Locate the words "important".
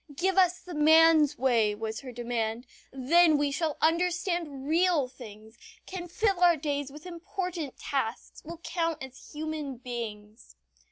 7.05-7.77